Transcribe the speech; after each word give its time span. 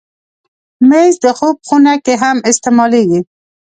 مېز 0.89 1.13
د 1.23 1.25
خوب 1.37 1.57
خونه 1.67 1.93
کې 2.05 2.13
هم 2.23 2.37
استعمالېږي. 2.49 3.19